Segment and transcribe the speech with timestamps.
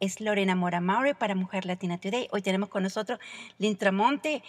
[0.00, 2.28] es Lorena Mora Maure para Mujer Latina Today.
[2.32, 3.20] Hoy tenemos con nosotros
[3.58, 4.42] Lynn Tramonte,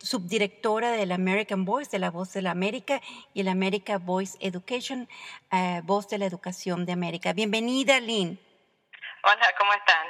[0.00, 3.00] subdirectora del American Voice, de la Voz de la América,
[3.32, 5.08] y el America Voice Education,
[5.52, 7.32] eh, Voz de la Educación de América.
[7.32, 8.47] Bienvenida, Lynn.
[9.24, 10.06] Hola, ¿cómo están?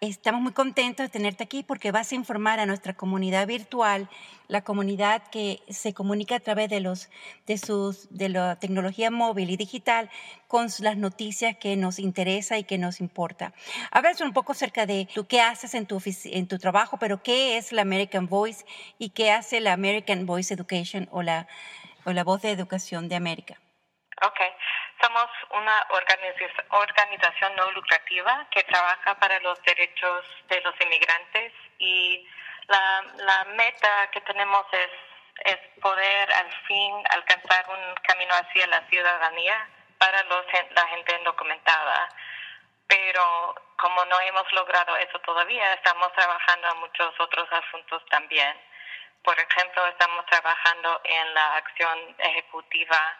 [0.00, 4.08] Estamos muy contentos de tenerte aquí porque vas a informar a nuestra comunidad virtual,
[4.48, 7.08] la comunidad que se comunica a través de los
[7.46, 10.10] de sus de la tecnología móvil y digital
[10.46, 13.54] con las noticias que nos interesa y que nos importa.
[13.90, 17.56] Hablas un poco acerca de tú qué haces en tu en tu trabajo, pero qué
[17.56, 18.64] es la American Voice
[18.98, 21.46] y qué hace la American Voice Education o la
[22.04, 23.58] o la voz de educación de América.
[24.22, 24.48] Okay.
[25.00, 25.86] Somos una
[26.68, 32.28] organización no lucrativa que trabaja para los derechos de los inmigrantes y
[32.66, 34.90] la, la meta que tenemos es,
[35.44, 39.68] es poder al fin alcanzar un camino hacia la ciudadanía
[39.98, 42.08] para los, la gente indocumentada.
[42.86, 48.56] Pero como no hemos logrado eso todavía, estamos trabajando en muchos otros asuntos también.
[49.22, 53.16] Por ejemplo, estamos trabajando en la acción ejecutiva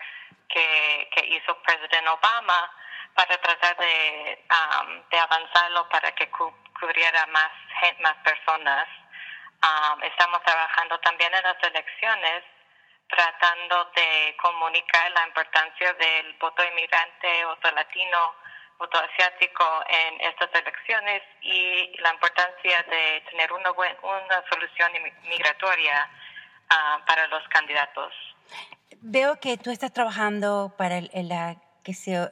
[0.49, 2.71] que, que hizo presidente Obama
[3.15, 7.51] para tratar de, um, de avanzarlo para que cubriera más,
[8.01, 8.89] más personas.
[9.63, 12.45] Um, estamos trabajando también en las elecciones
[13.11, 18.35] tratando de comunicar la importancia del voto inmigrante, voto latino,
[18.81, 24.91] voto asiático en estas elecciones y la importancia de tener una, una solución
[25.29, 26.09] migratoria
[26.71, 28.13] uh, para los candidatos.
[29.03, 32.31] Veo que tú estás trabajando para la que se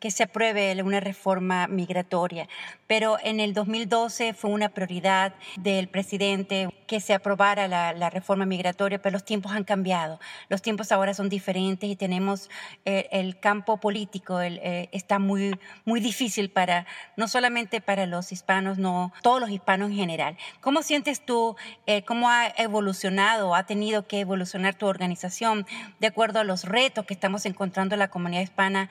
[0.00, 2.48] que se apruebe una reforma migratoria,
[2.86, 9.00] pero en el 2012 fue una prioridad del presidente que se aprobara la, reforma migratoria,
[9.00, 12.50] pero los tiempos han cambiado, los tiempos ahora son diferentes y tenemos
[12.84, 18.76] eh, el campo político eh, está muy, muy difícil para, no solamente para los hispanos,
[18.76, 20.36] no, todos los hispanos en general.
[20.60, 21.56] ¿Cómo sientes tú,
[21.86, 25.66] eh, cómo ha evolucionado, ha tenido que evolucionar tu organización
[26.00, 28.90] de acuerdo a los retos que estamos encontrando en la comunidad hispana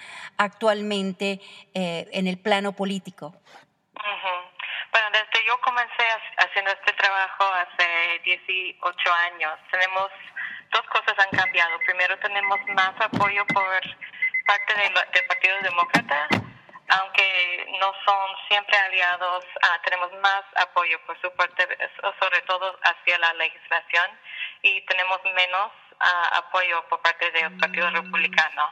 [0.71, 1.39] actualmente
[1.73, 3.35] en el plano político?
[4.91, 6.03] Bueno, desde yo comencé
[6.37, 10.09] haciendo este trabajo hace 18 años, tenemos
[10.71, 11.77] dos cosas han cambiado.
[11.85, 13.63] Primero, tenemos más apoyo por
[14.47, 14.93] parte del,
[15.27, 16.27] Partido Demócrata,
[16.89, 21.67] aunque no son siempre aliados, ah, tenemos más apoyo por su parte,
[22.19, 24.11] sobre todo hacia la legislación,
[24.61, 28.71] y tenemos menos ah, apoyo por parte del Partido Republicano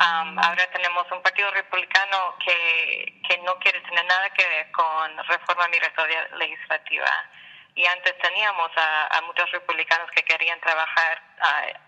[0.00, 5.68] ahora tenemos un partido republicano que, que no quiere tener nada que ver con reforma
[5.68, 7.30] migratoria legislativa.
[7.74, 11.22] Y antes teníamos a, muchos republicanos que querían trabajar,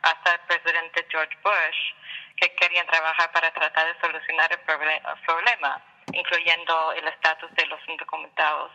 [0.02, 1.94] hasta el presidente George Bush,
[2.36, 8.72] que querían trabajar para tratar de solucionar el problema, incluyendo el estatus de los indocumentados.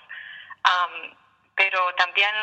[1.56, 2.34] pero también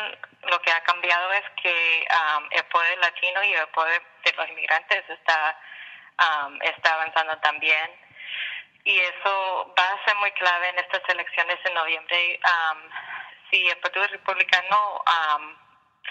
[0.43, 2.07] lo que ha cambiado es que
[2.51, 5.57] el poder latino y el poder de los inmigrantes está
[6.15, 7.91] Um, está avanzando también.
[8.85, 12.39] Y eso va a ser muy clave en estas elecciones en noviembre.
[12.45, 12.89] Um,
[13.49, 15.55] si el Partido Republicano um,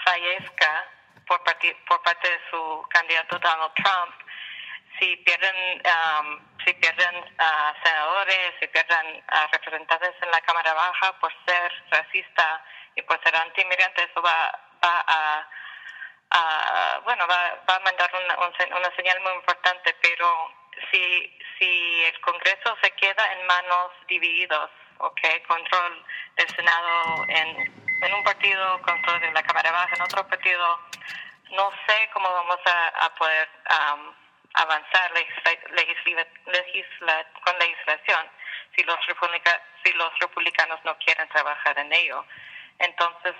[0.03, 0.85] fallezca
[1.25, 1.41] por,
[1.87, 4.13] por parte de su candidato Donald Trump,
[4.99, 5.81] si pierden,
[6.63, 12.63] si pierden uh, senadores, si pierden uh, representantes en la Cámara Baja por ser racista
[12.95, 14.51] y por ser anti-inmigrante, eso va,
[14.83, 15.49] va a
[17.03, 18.35] bueno, va, va a mandar una,
[18.77, 19.84] una señal muy importante,
[20.91, 26.05] si, si el Congreso se queda en manos divididos, okay, control
[26.37, 30.79] del Senado en, en un partido, control de la Cámara Baja en otro partido,
[31.51, 34.13] no sé cómo vamos a, poder um,
[34.55, 35.11] avanzar
[37.43, 38.29] con legislación
[38.75, 38.97] si los,
[39.83, 42.25] si los republicanos no quieren trabajar en ello.
[42.79, 43.33] Entonces,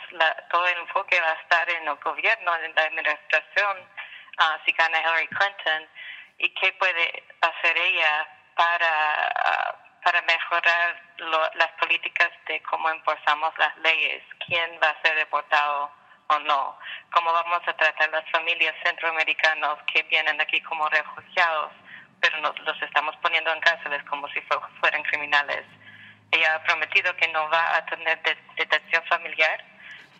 [0.50, 3.80] todo el enfoque va a estar en el gobierno, en la administración,
[4.40, 5.90] uh, si gana Hillary Clinton,
[6.38, 11.02] y qué puede hacer ella para, ah, para mejorar
[11.56, 15.92] las políticas de cómo impulsamos las leyes, quién va a ser deportado
[16.28, 16.78] o no,
[17.14, 21.72] cómo vamos a tratar las familias centroamericanas que vienen aquí como refugiados,
[22.20, 24.42] pero nos, los estamos poniendo en cárceles como si
[24.80, 25.66] fueran criminales
[26.32, 28.20] ella ha prometido que no va a tener
[28.58, 29.64] detención familiar,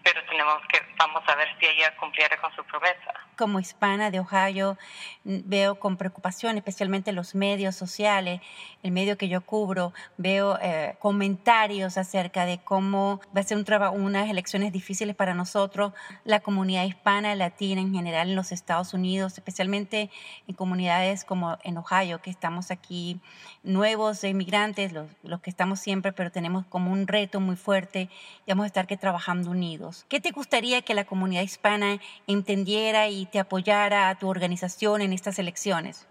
[0.04, 3.14] pero tenemos que, vamos a ver si ella cumpliera con su promesa.
[3.38, 4.78] Como hispana de Ohio,
[5.24, 8.42] veo con preocupación, especialmente los medios sociales,
[8.84, 13.66] el medio que yo cubro, veo eh, comentarios acerca de cómo va a ser un
[13.94, 15.94] unas elecciones difíciles para nosotros,
[16.24, 20.10] la comunidad hispana, latina en general en los Estados Unidos, especialmente
[20.48, 23.20] en comunidades como en Ohio, que estamos aquí
[23.64, 28.10] nuevos inmigrantes, los, los que estamos siempre, pero tenemos como un reto muy fuerte
[28.46, 30.06] y vamos a estar que trabajando unidos.
[30.08, 35.14] ¿Qué te gustaría que la comunidad hispana entendiera y te apoyara a tu organización en
[35.14, 36.08] estas elecciones?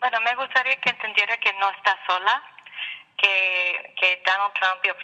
[0.00, 2.42] Bueno, me gustaría que entendiera que no está sola,
[3.16, 4.96] que, que Donald Trump y el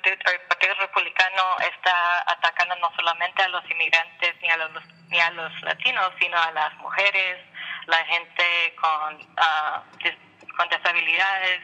[0.49, 4.71] Partido, Republicano está atacando no solamente a los inmigrantes ni a los,
[5.09, 7.39] ni a los latinos, sino a las mujeres,
[7.87, 11.61] la gente con, uh, con disabilidades,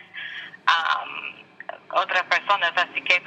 [1.91, 2.73] otras personas.
[2.76, 3.23] Así que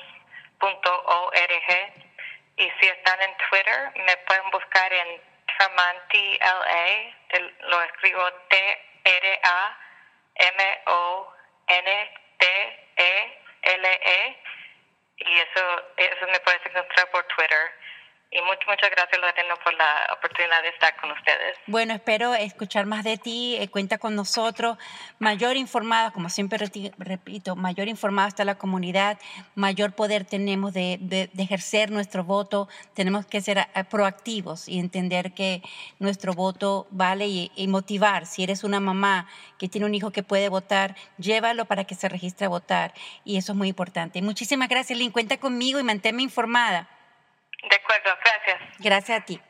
[2.59, 5.23] Y si están en Twitter, me pueden buscar en
[5.57, 7.15] Tremonti LA,
[7.69, 8.57] lo escribo T
[9.07, 10.77] R-A-M-O-N-T-E-L-E.
[15.19, 17.73] Y eso, eso me puedes encontrar por Twitter.
[18.29, 21.57] Y muchas, muchas gracias, Lorena, por la oportunidad de estar con ustedes.
[21.69, 23.57] Bueno, espero escuchar más de ti.
[23.57, 24.79] Eh, cuenta con nosotros.
[25.21, 26.59] Mayor informada, como siempre
[26.99, 29.19] repito, mayor informada está la comunidad,
[29.55, 32.69] mayor poder tenemos de, de, ejercer nuestro voto.
[32.95, 35.63] Tenemos que ser eh, proactivos y entender que
[36.01, 38.27] nuestro voto vale y, y, motivar.
[38.27, 42.09] Si eres una mamá que tiene un hijo que puede votar, llévalo para que se
[42.09, 42.93] registre a votar.
[43.25, 44.21] Y eso es muy importante.
[44.21, 45.13] Muchísimas gracias, Lynn.
[45.13, 46.89] Cuenta conmigo y manténme informada.
[47.63, 48.79] De acuerdo, gracias.
[48.79, 49.41] Gracias a ti.